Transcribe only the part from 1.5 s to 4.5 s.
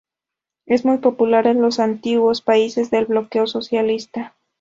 los antiguos países del bloque socialista.